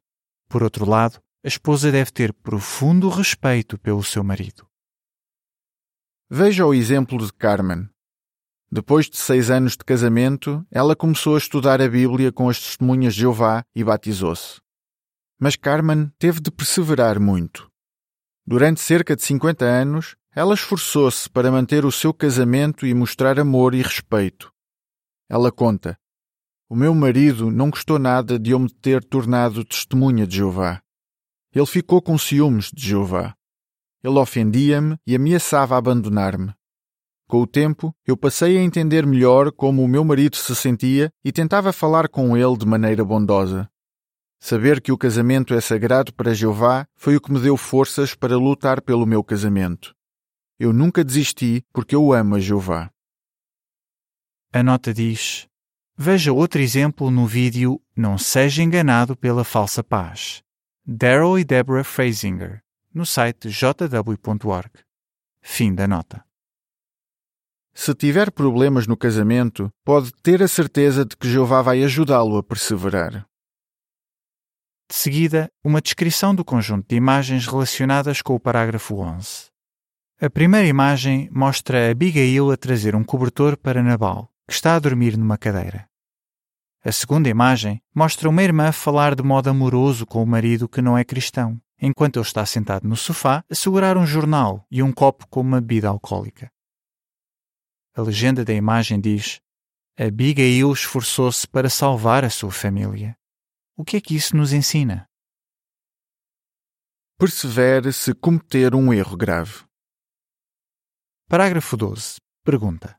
Por 0.49 0.65
outro 0.65 0.85
lado, 0.85 1.23
a 1.45 1.47
esposa 1.47 1.93
deve 1.93 2.11
ter 2.11 2.33
profundo 2.33 3.09
respeito 3.09 3.79
pelo 3.79 4.03
seu 4.03 4.25
marido. 4.25 4.67
Veja 6.29 6.67
o 6.67 6.75
exemplo 6.75 7.17
de 7.25 7.33
Carmen. 7.33 7.89
Depois 8.73 9.09
de 9.09 9.19
seis 9.19 9.49
anos 9.49 9.77
de 9.77 9.85
casamento, 9.85 10.67
ela 10.69 10.97
começou 10.97 11.37
a 11.37 11.39
estudar 11.39 11.81
a 11.81 11.89
Bíblia 11.89 12.33
com 12.33 12.49
as 12.49 12.59
testemunhas 12.59 13.15
de 13.15 13.21
Jeová 13.21 13.65
e 13.73 13.85
batizou-se. 13.85 14.61
Mas 15.39 15.55
Carmen 15.55 16.11
teve 16.19 16.41
de 16.41 16.51
perseverar 16.51 17.21
muito. 17.21 17.71
Durante 18.45 18.81
cerca 18.81 19.15
de 19.15 19.23
50 19.23 19.65
anos, 19.65 20.17
ela 20.37 20.53
esforçou-se 20.53 21.31
para 21.31 21.51
manter 21.51 21.87
o 21.87 21.91
seu 21.91 22.13
casamento 22.13 22.87
e 22.87 22.93
mostrar 22.93 23.41
amor 23.41 23.75
e 23.75 23.81
respeito. 23.81 24.53
Ela 25.31 25.51
conta: 25.51 25.99
O 26.69 26.77
meu 26.77 26.95
marido 26.95 27.51
não 27.51 27.71
gostou 27.71 27.99
nada 27.99 28.39
de 28.39 28.51
eu 28.51 28.59
me 28.59 28.71
ter 28.71 29.03
tornado 29.03 29.65
testemunha 29.65 30.27
de 30.27 30.37
Jeová. 30.37 30.83
Ele 31.55 31.65
ficou 31.65 32.03
com 32.03 32.19
ciúmes 32.19 32.71
de 32.71 32.87
Jeová. 32.87 33.35
Ele 34.05 34.19
ofendia-me 34.19 34.99
e 35.07 35.17
ameaçava 35.17 35.75
abandonar-me. 35.75 36.53
Com 37.27 37.41
o 37.41 37.47
tempo, 37.47 37.95
eu 38.07 38.15
passei 38.15 38.59
a 38.59 38.63
entender 38.63 39.07
melhor 39.07 39.51
como 39.51 39.83
o 39.83 39.89
meu 39.89 40.05
marido 40.05 40.37
se 40.37 40.55
sentia 40.55 41.11
e 41.25 41.33
tentava 41.33 41.73
falar 41.73 42.11
com 42.11 42.37
ele 42.37 42.59
de 42.59 42.67
maneira 42.67 43.03
bondosa. 43.03 43.71
Saber 44.39 44.83
que 44.83 44.93
o 44.93 44.99
casamento 44.99 45.55
é 45.55 45.63
sagrado 45.63 46.13
para 46.13 46.35
Jeová 46.35 46.87
foi 46.95 47.17
o 47.17 47.21
que 47.23 47.33
me 47.33 47.41
deu 47.41 47.57
forças 47.57 48.15
para 48.15 48.37
lutar 48.37 48.83
pelo 48.83 49.07
meu 49.07 49.25
casamento. 49.25 49.96
Eu 50.59 50.73
nunca 50.73 51.05
desisti 51.05 51.63
porque 51.71 51.95
eu 51.95 52.13
amo 52.15 52.37
a 52.37 52.41
Jeová. 52.41 52.91
A 54.53 54.63
nota 54.63 54.95
diz: 54.95 55.47
Veja 55.95 56.33
outro 56.33 56.63
exemplo 56.63 57.11
no 57.11 57.27
vídeo 57.27 57.79
Não 57.95 58.17
Seja 58.17 58.63
Enganado 58.63 59.15
pela 59.15 59.45
Falsa 59.45 59.85
Paz. 59.85 60.43
Daryl 60.87 61.39
e 61.39 61.45
Deborah 61.45 61.85
Frasinger, 61.85 62.63
no 62.95 63.05
site 63.05 63.51
jw.org. 63.51 64.71
Fim 65.43 65.75
da 65.75 65.87
nota. 65.87 66.25
Se 67.75 67.95
tiver 67.95 68.31
problemas 68.31 68.87
no 68.87 68.97
casamento, 68.97 69.71
pode 69.85 70.11
ter 70.23 70.43
a 70.43 70.49
certeza 70.49 71.05
de 71.05 71.15
que 71.17 71.29
Jeová 71.29 71.61
vai 71.61 71.83
ajudá-lo 71.85 72.39
a 72.39 72.43
perseverar. 72.43 73.27
De 74.89 74.95
seguida, 74.95 75.51
uma 75.63 75.83
descrição 75.83 76.35
do 76.35 76.45
conjunto 76.45 76.89
de 76.89 76.97
imagens 76.97 77.47
relacionadas 77.47 78.23
com 78.23 78.35
o 78.35 78.41
parágrafo 78.41 78.97
11. 78.97 79.51
A 80.19 80.31
primeira 80.31 80.67
imagem 80.67 81.29
mostra 81.31 81.91
Abigail 81.91 82.51
a 82.51 82.57
trazer 82.57 82.97
um 82.97 83.05
cobertor 83.05 83.55
para 83.55 83.83
Nabal, 83.83 84.33
que 84.49 84.55
está 84.55 84.75
a 84.75 84.79
dormir 84.79 85.15
numa 85.15 85.37
cadeira. 85.37 85.87
A 86.83 86.91
segunda 86.91 87.29
imagem 87.29 87.83
mostra 87.95 88.27
uma 88.27 88.43
irmã 88.43 88.73
falar 88.73 89.15
de 89.15 89.23
modo 89.23 89.51
amoroso 89.51 90.07
com 90.07 90.23
o 90.23 90.27
marido 90.27 90.71
que 90.71 90.81
não 90.81 90.97
é 90.97 91.05
cristão, 91.05 91.61
enquanto 91.79 92.17
ele 92.17 92.25
está 92.25 92.47
sentado 92.47 92.89
no 92.89 92.97
sofá 92.97 93.45
a 93.51 93.55
segurar 93.55 93.99
um 93.99 94.07
jornal 94.07 94.67
e 94.71 94.83
um 94.83 94.91
copo 94.91 95.27
com 95.29 95.43
uma 95.43 95.61
bebida 95.61 95.89
alcoólica. 95.89 96.51
A 97.95 98.01
legenda 98.01 98.43
da 98.43 98.55
imagem 98.55 98.99
diz: 98.99 99.39
Abigail 99.99 100.73
esforçou-se 100.73 101.47
para 101.47 101.69
salvar 101.69 102.25
a 102.25 102.31
sua 102.31 102.51
família. 102.51 103.15
O 103.77 103.85
que 103.85 103.99
é 103.99 104.01
que 104.01 104.17
isso 104.17 104.35
nos 104.35 104.55
ensina? 104.55 105.07
Persevere 107.19 107.93
se 107.93 108.15
cometer 108.15 108.75
um 108.75 108.95
erro 108.95 109.15
grave. 109.15 109.66
Parágrafo 111.29 111.77
12. 111.77 112.19
Pergunta: 112.45 112.97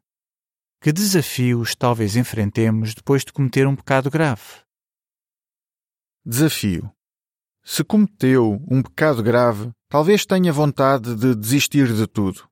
Que 0.82 0.92
desafios 0.92 1.74
talvez 1.74 2.18
enfrentemos 2.18 2.94
depois 2.94 3.24
de 3.24 3.32
cometer 3.32 3.66
um 3.66 3.74
pecado 3.74 4.12
grave? 4.12 4.66
Desafio: 6.26 6.92
Se 7.64 7.86
cometeu 7.86 8.62
um 8.70 8.84
pecado 8.84 9.24
grave, 9.24 9.72
talvez 9.88 10.26
tenha 10.26 10.52
vontade 10.52 11.16
de 11.16 11.34
desistir 11.34 11.94
de 11.94 12.06
tudo. 12.06 12.46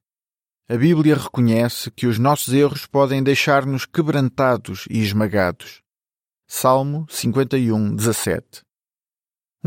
A 0.69 0.77
Bíblia 0.77 1.17
reconhece 1.17 1.91
que 1.91 2.07
os 2.07 2.17
nossos 2.17 2.53
erros 2.53 2.85
podem 2.85 3.21
deixar-nos 3.21 3.85
quebrantados 3.85 4.85
e 4.89 5.01
esmagados. 5.01 5.81
Salmo 6.47 7.05
51, 7.09 7.97
17. 7.97 8.64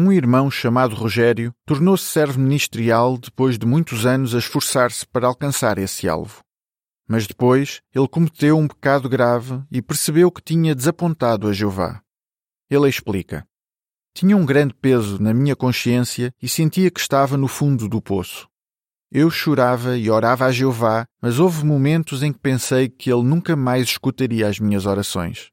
Um 0.01 0.13
irmão 0.13 0.49
chamado 0.49 0.95
Rogério 0.95 1.53
tornou-se 1.67 2.05
servo 2.05 2.39
ministerial 2.39 3.19
depois 3.19 3.59
de 3.59 3.67
muitos 3.67 4.07
anos 4.07 4.33
a 4.33 4.39
esforçar-se 4.39 5.05
para 5.05 5.27
alcançar 5.27 5.77
esse 5.77 6.09
alvo. 6.09 6.39
Mas 7.05 7.27
depois 7.27 7.81
ele 7.93 8.07
cometeu 8.07 8.57
um 8.57 8.69
pecado 8.69 9.09
grave 9.09 9.61
e 9.73 9.83
percebeu 9.83 10.31
que 10.31 10.41
tinha 10.41 10.73
desapontado 10.73 11.49
a 11.49 11.53
Jeová. 11.53 12.01
Ele 12.71 12.89
explica: 12.89 13.45
Tinha 14.15 14.37
um 14.37 14.47
grande 14.47 14.73
peso 14.73 15.21
na 15.21 15.35
minha 15.35 15.57
consciência 15.57 16.33
e 16.41 16.49
sentia 16.49 16.93
que 16.93 17.01
estava 17.01 17.37
no 17.37 17.49
fundo 17.49 17.89
do 17.89 18.01
poço. 18.01 18.49
Eu 19.11 19.29
chorava 19.31 19.99
e 19.99 20.09
orava 20.09 20.45
a 20.45 20.53
Jeová, 20.53 21.09
mas 21.21 21.41
houve 21.41 21.67
momentos 21.67 22.23
em 22.23 22.33
que 22.33 22.39
pensei 22.39 22.89
que 22.89 23.11
ele 23.11 23.25
nunca 23.25 23.57
mais 23.57 23.89
escutaria 23.89 24.47
as 24.47 24.61
minhas 24.61 24.87
orações. 24.87 25.51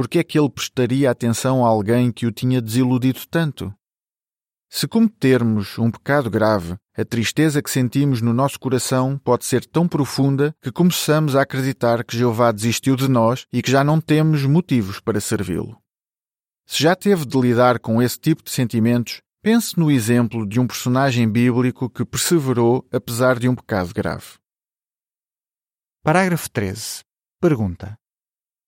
Por 0.00 0.08
que 0.08 0.18
é 0.18 0.24
que 0.24 0.38
ele 0.38 0.48
prestaria 0.48 1.10
atenção 1.10 1.62
a 1.62 1.68
alguém 1.68 2.10
que 2.10 2.24
o 2.24 2.32
tinha 2.32 2.62
desiludido 2.62 3.20
tanto? 3.28 3.70
Se 4.70 4.88
cometermos 4.88 5.78
um 5.78 5.90
pecado 5.90 6.30
grave, 6.30 6.78
a 6.96 7.04
tristeza 7.04 7.60
que 7.60 7.70
sentimos 7.70 8.22
no 8.22 8.32
nosso 8.32 8.58
coração 8.58 9.18
pode 9.18 9.44
ser 9.44 9.62
tão 9.66 9.86
profunda 9.86 10.54
que 10.62 10.72
começamos 10.72 11.36
a 11.36 11.42
acreditar 11.42 12.02
que 12.02 12.16
Jeová 12.16 12.50
desistiu 12.50 12.96
de 12.96 13.08
nós 13.08 13.44
e 13.52 13.60
que 13.60 13.70
já 13.70 13.84
não 13.84 14.00
temos 14.00 14.42
motivos 14.46 15.00
para 15.00 15.20
servi-lo. 15.20 15.76
Se 16.66 16.82
já 16.82 16.96
teve 16.96 17.26
de 17.26 17.38
lidar 17.38 17.78
com 17.78 18.00
esse 18.00 18.18
tipo 18.18 18.42
de 18.42 18.50
sentimentos, 18.50 19.20
Pense 19.42 19.78
no 19.78 19.90
exemplo 19.90 20.48
de 20.48 20.58
um 20.58 20.66
personagem 20.66 21.30
bíblico 21.30 21.90
que 21.90 22.06
perseverou 22.06 22.88
apesar 22.90 23.38
de 23.38 23.50
um 23.50 23.54
pecado 23.54 23.92
grave. 23.92 24.38
Parágrafo 26.02 26.48
13. 26.50 27.00
Pergunta: 27.38 27.99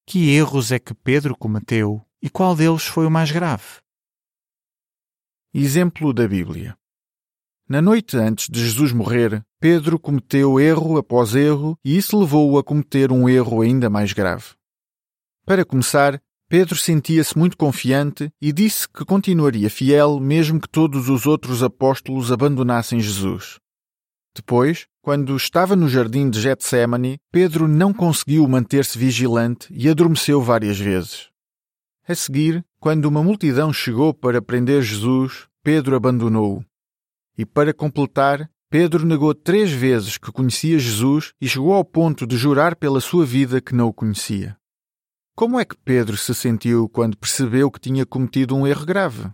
Que 0.05 0.31
erros 0.35 0.73
é 0.73 0.79
que 0.79 0.95
Pedro 0.95 1.37
cometeu 1.37 2.05
e 2.21 2.29
qual 2.29 2.57
deles 2.57 2.85
foi 2.85 3.07
o 3.07 3.11
mais 3.11 3.31
grave? 3.31 3.81
Exemplo 5.55 6.13
da 6.13 6.27
Bíblia. 6.27 6.77
Na 7.69 7.81
noite 7.81 8.17
antes 8.17 8.49
de 8.49 8.61
Jesus 8.61 8.93
morrer, 8.93 9.45
Pedro 9.61 9.99
cometeu 9.99 10.59
erro 10.59 10.99
após 10.99 11.35
erro 11.35 11.79
e 11.85 11.97
isso 11.97 12.19
levou-o 12.19 12.59
a 12.59 12.65
cometer 12.65 13.13
um 13.13 13.29
erro 13.29 13.63
ainda 13.63 13.89
mais 13.89 14.13
grave. 14.13 14.55
Para 15.47 15.65
começar, 15.65 16.21
Pedro 16.49 16.77
sentia-se 16.77 17.39
muito 17.39 17.57
confiante 17.57 18.31
e 18.41 18.53
disse 18.53 18.89
que 18.89 19.05
continuaria 19.05 19.71
fiel 19.71 20.19
mesmo 20.19 20.61
que 20.61 20.69
todos 20.69 21.09
os 21.09 21.27
outros 21.27 21.63
apóstolos 21.63 22.33
abandonassem 22.33 23.01
Jesus. 23.01 23.59
Depois, 24.35 24.87
quando 25.03 25.37
estava 25.37 25.77
no 25.77 25.89
jardim 25.89 26.31
de 26.31 26.41
Getsemane, 26.41 27.19
Pedro 27.31 27.69
não 27.69 27.93
conseguiu 27.93 28.49
manter-se 28.49 28.99
vigilante 28.99 29.69
e 29.71 29.89
adormeceu 29.89 30.41
várias 30.41 30.79
vezes. 30.79 31.29
A 32.09 32.15
seguir, 32.15 32.65
quando 32.81 33.05
uma 33.05 33.23
multidão 33.23 33.73
chegou 33.73 34.13
para 34.15 34.43
prender 34.43 34.83
Jesus, 34.83 35.47
Pedro 35.63 35.95
abandonou-o. 35.95 36.65
E 37.37 37.47
para 37.47 37.73
completar, 37.73 38.51
Pedro 38.69 39.07
negou 39.07 39.35
três 39.35 39.71
vezes 39.71 40.17
que 40.17 40.33
conhecia 40.33 40.79
Jesus 40.79 41.33
e 41.41 41.47
chegou 41.47 41.75
ao 41.75 41.85
ponto 41.85 42.27
de 42.27 42.37
jurar 42.37 42.75
pela 42.75 43.01
sua 43.01 43.25
vida 43.25 43.61
que 43.61 43.75
não 43.75 43.89
o 43.89 43.93
conhecia. 43.93 44.57
Como 45.37 45.61
é 45.61 45.65
que 45.65 45.77
Pedro 45.77 46.17
se 46.17 46.35
sentiu 46.35 46.89
quando 46.89 47.17
percebeu 47.17 47.71
que 47.71 47.81
tinha 47.81 48.05
cometido 48.05 48.57
um 48.57 48.67
erro 48.67 48.85
grave? 48.85 49.31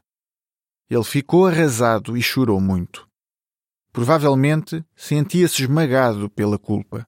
Ele 0.91 1.05
ficou 1.05 1.47
arrasado 1.47 2.17
e 2.17 2.23
chorou 2.23 2.61
muito. 2.61 3.08
Provavelmente 3.99 4.85
sentia-se 4.95 5.63
esmagado 5.63 6.31
pela 6.31 6.57
culpa. 6.57 7.05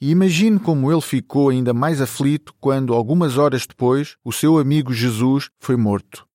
E 0.00 0.10
imagine 0.10 0.58
como 0.58 0.90
ele 0.90 1.00
ficou 1.00 1.50
ainda 1.50 1.72
mais 1.72 2.00
aflito 2.00 2.52
quando, 2.58 2.92
algumas 2.92 3.38
horas 3.38 3.64
depois, 3.64 4.16
o 4.24 4.32
seu 4.32 4.58
amigo 4.58 4.92
Jesus 4.92 5.48
foi 5.60 5.76
morto. 5.76 6.26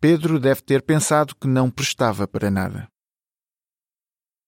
Pedro 0.00 0.38
deve 0.38 0.62
ter 0.62 0.82
pensado 0.82 1.34
que 1.34 1.48
não 1.48 1.68
prestava 1.68 2.28
para 2.28 2.52
nada. 2.52 2.86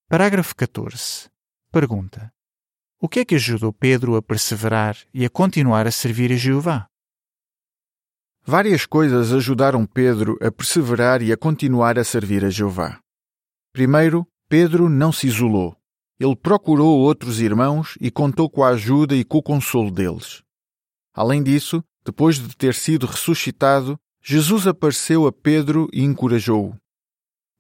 Parágrafo 0.09 0.54
14. 0.54 1.28
Pergunta: 1.73 2.33
O 3.00 3.09
que 3.09 3.19
é 3.19 3.25
que 3.25 3.35
ajudou 3.35 3.73
Pedro 3.73 4.14
a 4.14 4.23
perseverar 4.23 4.97
e 5.12 5.25
a 5.25 5.28
continuar 5.28 5.88
a 5.88 5.90
servir 5.90 6.31
a 6.31 6.37
Jeová? 6.37 6.87
Várias 8.45 8.87
coisas 8.87 9.33
ajudaram 9.33 9.85
Pedro 9.85 10.38
a 10.40 10.52
perseverar 10.52 11.21
e 11.21 11.33
a 11.33 11.37
continuar 11.37 11.99
a 11.99 12.04
servir 12.04 12.45
a 12.45 12.49
Jeová. 12.49 13.00
Primeiro, 13.73 14.25
Pedro 14.52 14.90
não 14.90 15.11
se 15.11 15.28
isolou. 15.28 15.75
Ele 16.21 16.37
procurou 16.37 16.99
outros 16.99 17.40
irmãos 17.40 17.97
e 17.99 18.11
contou 18.11 18.50
com 18.50 18.62
a 18.62 18.68
ajuda 18.68 19.16
e 19.16 19.25
com 19.25 19.38
o 19.38 19.42
consolo 19.42 19.90
deles. 19.90 20.42
Além 21.14 21.42
disso, 21.42 21.82
depois 22.04 22.37
de 22.37 22.54
ter 22.54 22.75
sido 22.75 23.06
ressuscitado, 23.06 23.99
Jesus 24.23 24.66
apareceu 24.66 25.26
a 25.26 25.32
Pedro 25.32 25.88
e 25.90 26.02
encorajou-o. 26.02 26.76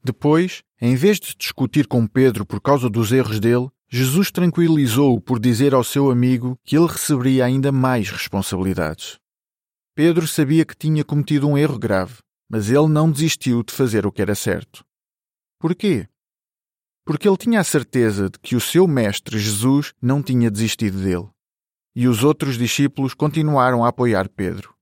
Depois, 0.04 0.62
em 0.82 0.94
vez 0.94 1.18
de 1.18 1.34
discutir 1.34 1.86
com 1.86 2.06
Pedro 2.06 2.44
por 2.44 2.60
causa 2.60 2.90
dos 2.90 3.10
erros 3.10 3.40
dele, 3.40 3.70
Jesus 3.88 4.30
tranquilizou-o 4.30 5.18
por 5.18 5.40
dizer 5.40 5.72
ao 5.72 5.82
seu 5.82 6.10
amigo 6.10 6.58
que 6.62 6.76
ele 6.76 6.88
receberia 6.88 7.46
ainda 7.46 7.72
mais 7.72 8.10
responsabilidades. 8.10 9.18
Pedro 9.94 10.28
sabia 10.28 10.66
que 10.66 10.76
tinha 10.76 11.02
cometido 11.02 11.48
um 11.48 11.56
erro 11.56 11.78
grave, 11.78 12.18
mas 12.50 12.68
ele 12.68 12.88
não 12.88 13.10
desistiu 13.10 13.62
de 13.62 13.72
fazer 13.72 14.06
o 14.06 14.12
que 14.12 14.20
era 14.20 14.34
certo. 14.34 14.84
Por 15.58 15.74
quê? 15.74 16.06
Porque 17.04 17.28
ele 17.28 17.36
tinha 17.36 17.60
a 17.60 17.64
certeza 17.64 18.30
de 18.30 18.38
que 18.38 18.54
o 18.54 18.60
seu 18.60 18.86
mestre 18.86 19.38
Jesus 19.38 19.92
não 20.00 20.22
tinha 20.22 20.50
desistido 20.50 21.02
dele. 21.02 21.28
E 21.94 22.08
os 22.08 22.24
outros 22.24 22.56
discípulos 22.56 23.14
continuaram 23.14 23.84
a 23.84 23.88
apoiar 23.88 24.28
Pedro. 24.28 24.74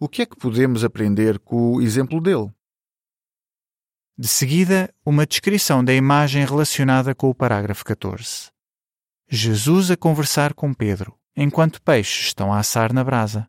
O 0.00 0.08
que 0.08 0.22
é 0.22 0.26
que 0.26 0.36
podemos 0.36 0.82
aprender 0.82 1.38
com 1.38 1.74
o 1.74 1.80
exemplo 1.82 2.20
dele? 2.20 2.50
De 4.18 4.28
seguida, 4.28 4.92
uma 5.06 5.26
descrição 5.26 5.84
da 5.84 5.94
imagem 5.94 6.44
relacionada 6.44 7.14
com 7.14 7.30
o 7.30 7.34
parágrafo 7.34 7.84
14. 7.84 8.50
Jesus 9.28 9.90
a 9.90 9.96
conversar 9.96 10.52
com 10.52 10.74
Pedro, 10.74 11.18
enquanto 11.36 11.80
peixes 11.80 12.26
estão 12.26 12.52
a 12.52 12.58
assar 12.58 12.92
na 12.92 13.02
brasa. 13.02 13.48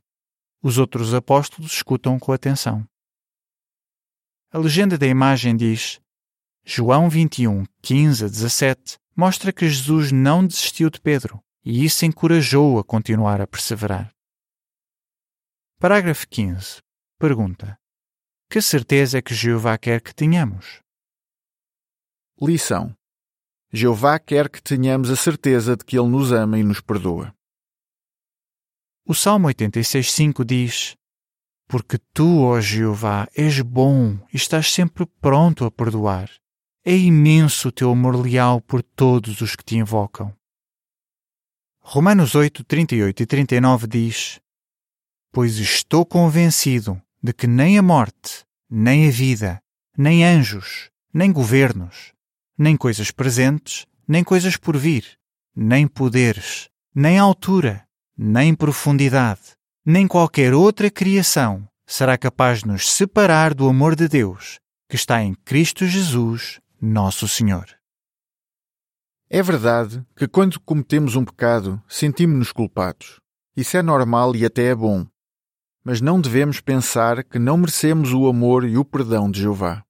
Os 0.61 0.77
outros 0.77 1.13
apóstolos 1.13 1.73
escutam 1.73 2.17
com 2.17 2.31
atenção. 2.31 2.87
A 4.51 4.57
legenda 4.57 4.97
da 4.97 5.05
imagem 5.07 5.57
diz: 5.57 5.99
João 6.65 7.09
21, 7.09 7.65
15 7.81 8.23
a 8.23 8.27
17 8.29 8.97
mostra 9.13 9.51
que 9.51 9.67
Jesus 9.67 10.13
não 10.13 10.47
desistiu 10.47 10.89
de 10.89 10.99
Pedro 11.01 11.43
e 11.63 11.83
isso 11.83 12.05
encorajou-o 12.05 12.79
a 12.79 12.83
continuar 12.85 13.41
a 13.41 13.47
perseverar. 13.47 14.13
Parágrafo 15.77 16.25
15. 16.29 16.81
Pergunta: 17.19 17.77
Que 18.49 18.61
certeza 18.61 19.17
é 19.17 19.21
que 19.21 19.35
Jeová 19.35 19.77
quer 19.77 20.01
que 20.01 20.15
tenhamos? 20.15 20.79
Lição: 22.41 22.95
Jeová 23.69 24.17
quer 24.17 24.49
que 24.49 24.61
tenhamos 24.61 25.09
a 25.09 25.17
certeza 25.17 25.75
de 25.75 25.83
que 25.83 25.99
Ele 25.99 26.07
nos 26.07 26.31
ama 26.31 26.57
e 26.57 26.63
nos 26.63 26.79
perdoa. 26.79 27.35
O 29.05 29.13
Salmo 29.13 29.49
86,5 29.49 30.45
diz: 30.45 30.95
Porque 31.67 31.97
tu, 32.13 32.43
ó 32.43 32.61
Jeová, 32.61 33.27
és 33.35 33.59
bom 33.59 34.17
e 34.33 34.37
estás 34.37 34.71
sempre 34.71 35.05
pronto 35.05 35.65
a 35.65 35.71
perdoar 35.71 36.29
é 36.85 36.95
imenso 36.95 37.69
o 37.69 37.71
teu 37.71 37.91
amor 37.91 38.15
leal 38.15 38.59
por 38.59 38.83
todos 38.83 39.39
os 39.39 39.55
que 39.55 39.63
te 39.63 39.77
invocam. 39.77 40.33
Romanos 41.79 42.35
8, 42.35 42.63
38 42.63 43.23
e 43.23 43.25
39 43.25 43.87
diz: 43.87 44.39
Pois 45.31 45.57
estou 45.57 46.05
convencido 46.05 47.01
de 47.21 47.31
que 47.33 47.47
nem 47.47 47.77
a 47.77 47.81
morte, 47.81 48.43
nem 48.69 49.07
a 49.07 49.11
vida, 49.11 49.61
nem 49.97 50.25
anjos, 50.25 50.89
nem 51.13 51.31
governos, 51.31 52.13
nem 52.57 52.75
coisas 52.75 53.11
presentes, 53.11 53.85
nem 54.07 54.23
coisas 54.23 54.57
por 54.57 54.75
vir, 54.75 55.17
nem 55.55 55.87
poderes, 55.87 56.69
nem 56.93 57.17
altura, 57.17 57.87
nem 58.17 58.53
profundidade, 58.53 59.55
nem 59.85 60.05
qualquer 60.05 60.53
outra 60.53 60.89
criação 60.91 61.65
será 61.85 62.17
capaz 62.17 62.59
de 62.59 62.67
nos 62.67 62.89
separar 62.89 63.53
do 63.53 63.69
amor 63.69 63.95
de 63.95 64.07
Deus 64.07 64.59
que 64.93 64.95
está 64.95 65.23
em 65.23 65.33
Cristo 65.33 65.87
Jesus, 65.87 66.59
nosso 66.85 67.29
Senhor. 67.29 67.65
É 69.29 69.41
verdade 69.41 70.05
que 70.17 70.27
quando 70.27 70.59
cometemos 70.59 71.15
um 71.15 71.23
pecado, 71.23 71.81
sentimos-nos 71.87 72.51
culpados. 72.51 73.21
Isso 73.55 73.77
é 73.77 73.81
normal 73.81 74.35
e 74.35 74.45
até 74.45 74.65
é 74.65 74.75
bom. 74.75 75.07
Mas 75.81 76.01
não 76.01 76.19
devemos 76.19 76.59
pensar 76.59 77.23
que 77.23 77.39
não 77.39 77.55
merecemos 77.55 78.11
o 78.11 78.27
amor 78.27 78.65
e 78.65 78.77
o 78.77 78.83
perdão 78.83 79.31
de 79.31 79.39
Jeová. 79.39 79.81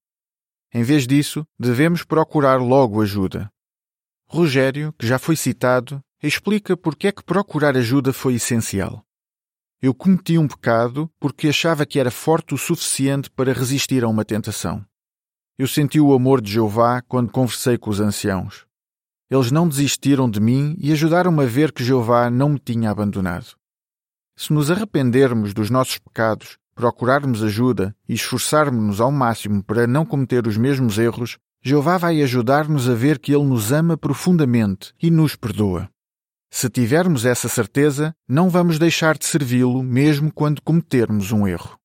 Em 0.71 0.83
vez 0.83 1.07
disso, 1.07 1.43
devemos 1.57 2.03
procurar 2.03 2.61
logo 2.61 3.01
ajuda. 3.01 3.51
Rogério, 4.27 4.93
que 4.93 5.07
já 5.07 5.17
foi 5.17 5.35
citado, 5.35 5.99
explica 6.21 6.77
porque 6.77 7.07
é 7.07 7.11
que 7.11 7.23
procurar 7.23 7.75
ajuda 7.75 8.13
foi 8.13 8.35
essencial. 8.35 9.03
Eu 9.81 9.95
cometi 9.95 10.37
um 10.37 10.47
pecado 10.47 11.09
porque 11.19 11.47
achava 11.47 11.87
que 11.87 11.99
era 11.99 12.11
forte 12.11 12.53
o 12.53 12.57
suficiente 12.57 13.31
para 13.31 13.51
resistir 13.51 14.03
a 14.03 14.07
uma 14.07 14.23
tentação. 14.23 14.85
Eu 15.55 15.67
senti 15.67 15.99
o 15.99 16.13
amor 16.15 16.41
de 16.41 16.51
Jeová 16.51 16.99
quando 17.03 17.31
conversei 17.31 17.77
com 17.77 17.91
os 17.91 17.99
anciãos. 17.99 18.65
Eles 19.29 19.51
não 19.51 19.67
desistiram 19.67 20.27
de 20.27 20.39
mim 20.39 20.75
e 20.79 20.91
ajudaram-me 20.91 21.43
a 21.43 21.45
ver 21.45 21.71
que 21.71 21.83
Jeová 21.83 22.27
não 22.27 22.49
me 22.49 22.59
tinha 22.59 22.89
abandonado. 22.89 23.55
Se 24.35 24.51
nos 24.51 24.71
arrependermos 24.71 25.53
dos 25.53 25.69
nossos 25.69 25.99
pecados, 25.99 26.57
procurarmos 26.73 27.43
ajuda 27.43 27.95
e 28.09 28.15
esforçarmos-nos 28.15 28.99
ao 28.99 29.11
máximo 29.11 29.63
para 29.63 29.85
não 29.85 30.07
cometer 30.07 30.47
os 30.47 30.57
mesmos 30.57 30.97
erros, 30.97 31.37
Jeová 31.61 31.99
vai 31.99 32.19
ajudar-nos 32.23 32.89
a 32.89 32.95
ver 32.95 33.19
que 33.19 33.31
Ele 33.31 33.45
nos 33.45 33.71
ama 33.71 33.95
profundamente 33.95 34.91
e 35.01 35.11
nos 35.11 35.35
perdoa. 35.35 35.87
Se 36.49 36.67
tivermos 36.67 37.25
essa 37.25 37.47
certeza, 37.47 38.11
não 38.27 38.49
vamos 38.49 38.79
deixar 38.79 39.19
de 39.19 39.25
servi-lo 39.25 39.83
mesmo 39.83 40.33
quando 40.33 40.63
cometermos 40.63 41.31
um 41.31 41.47
erro. 41.47 41.77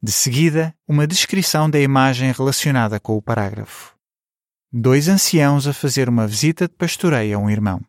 De 0.00 0.12
seguida, 0.12 0.72
uma 0.86 1.08
descrição 1.08 1.68
da 1.68 1.80
imagem 1.80 2.30
relacionada 2.30 3.00
com 3.00 3.16
o 3.16 3.22
parágrafo. 3.22 3.98
Dois 4.70 5.08
anciãos 5.08 5.66
a 5.66 5.72
fazer 5.72 6.08
uma 6.08 6.24
visita 6.24 6.68
de 6.68 6.74
pastoreio 6.74 7.36
a 7.36 7.40
um 7.40 7.50
irmão. 7.50 7.84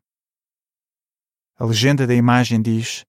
A 1.56 1.66
legenda 1.66 2.08
da 2.08 2.16
imagem 2.16 2.64
diz: 2.64 3.06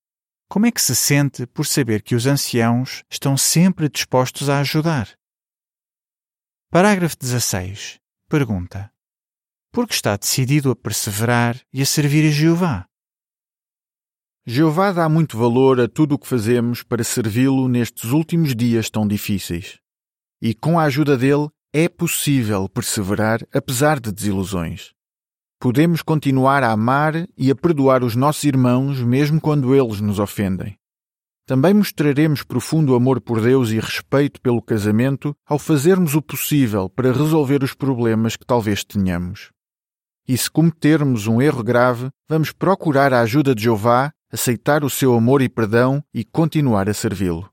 Como 0.50 0.66
é 0.66 0.70
que 0.70 0.82
se 0.82 0.94
sente 0.94 1.46
por 1.46 1.64
saber 1.64 2.02
que 2.02 2.14
os 2.14 2.26
anciãos 2.26 3.02
estão 3.08 3.38
sempre 3.38 3.88
dispostos 3.88 4.50
a 4.50 4.60
ajudar? 4.60 5.08
Parágrafo 6.70 7.16
16. 7.18 7.98
Pergunta: 8.28 8.92
Por 9.72 9.88
que 9.88 9.94
está 9.94 10.14
decidido 10.14 10.70
a 10.72 10.76
perseverar 10.76 11.58
e 11.72 11.80
a 11.80 11.86
servir 11.86 12.28
a 12.28 12.30
Jeová? 12.30 12.89
Jeová 14.52 14.90
dá 14.90 15.08
muito 15.08 15.38
valor 15.38 15.80
a 15.80 15.86
tudo 15.86 16.16
o 16.16 16.18
que 16.18 16.26
fazemos 16.26 16.82
para 16.82 17.04
servi-lo 17.04 17.68
nestes 17.68 18.10
últimos 18.10 18.52
dias 18.52 18.90
tão 18.90 19.06
difíceis. 19.06 19.78
E 20.42 20.54
com 20.54 20.76
a 20.76 20.82
ajuda 20.82 21.16
dele 21.16 21.48
é 21.72 21.88
possível 21.88 22.68
perseverar 22.68 23.46
apesar 23.54 24.00
de 24.00 24.10
desilusões. 24.10 24.90
podemos 25.60 26.02
continuar 26.02 26.64
a 26.64 26.72
amar 26.72 27.28
e 27.38 27.48
a 27.48 27.54
perdoar 27.54 28.02
os 28.02 28.16
nossos 28.16 28.42
irmãos 28.42 29.00
mesmo 29.00 29.40
quando 29.40 29.72
eles 29.72 30.00
nos 30.00 30.18
ofendem. 30.18 30.76
Também 31.46 31.72
mostraremos 31.72 32.42
profundo 32.42 32.96
amor 32.96 33.20
por 33.20 33.40
Deus 33.40 33.70
e 33.70 33.78
respeito 33.78 34.40
pelo 34.40 34.60
casamento 34.60 35.32
ao 35.46 35.60
fazermos 35.60 36.16
o 36.16 36.22
possível 36.22 36.90
para 36.90 37.12
resolver 37.12 37.62
os 37.62 37.72
problemas 37.72 38.34
que 38.34 38.44
talvez 38.44 38.82
tenhamos. 38.82 39.52
E 40.26 40.36
se 40.36 40.50
cometermos 40.50 41.28
um 41.28 41.40
erro 41.40 41.62
grave, 41.62 42.08
vamos 42.28 42.50
procurar 42.50 43.12
a 43.14 43.20
ajuda 43.20 43.54
de 43.54 43.62
Jeová, 43.62 44.12
aceitar 44.30 44.84
o 44.84 44.90
seu 44.90 45.14
amor 45.14 45.42
e 45.42 45.48
perdão 45.48 46.04
e 46.14 46.24
continuar 46.24 46.88
a 46.88 46.94
servi-lo. 46.94 47.50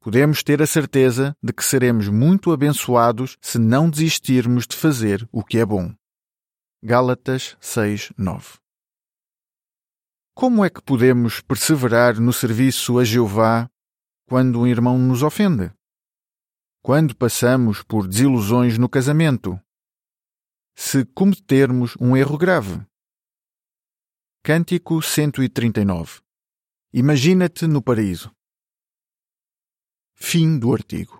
Podemos 0.00 0.42
ter 0.42 0.62
a 0.62 0.66
certeza 0.66 1.36
de 1.42 1.52
que 1.52 1.64
seremos 1.64 2.08
muito 2.08 2.52
abençoados 2.52 3.36
se 3.40 3.58
não 3.58 3.90
desistirmos 3.90 4.66
de 4.66 4.76
fazer 4.76 5.28
o 5.32 5.42
que 5.44 5.58
é 5.58 5.66
bom. 5.66 5.92
Gálatas 6.82 7.56
6, 7.60 8.12
9 8.16 8.58
Como 10.34 10.64
é 10.64 10.70
que 10.70 10.80
podemos 10.80 11.40
perseverar 11.40 12.20
no 12.20 12.32
serviço 12.32 12.98
a 12.98 13.04
Jeová 13.04 13.68
quando 14.28 14.60
um 14.60 14.66
irmão 14.66 14.96
nos 14.96 15.22
ofende? 15.22 15.72
Quando 16.82 17.16
passamos 17.16 17.82
por 17.82 18.06
desilusões 18.06 18.78
no 18.78 18.88
casamento? 18.88 19.60
Se 20.76 21.04
cometermos 21.04 21.96
um 22.00 22.16
erro 22.16 22.38
grave? 22.38 22.80
Cântico 24.48 25.02
139 25.02 26.20
Imagina-te 26.92 27.66
no 27.66 27.82
paraíso. 27.82 28.30
Fim 30.14 30.56
do 30.56 30.72
artigo. 30.72 31.15